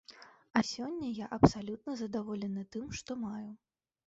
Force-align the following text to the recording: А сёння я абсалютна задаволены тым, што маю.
А 0.59 0.61
сёння 0.69 1.09
я 1.17 1.27
абсалютна 1.37 1.91
задаволены 2.01 2.65
тым, 2.79 2.89
што 3.03 3.21
маю. 3.29 3.51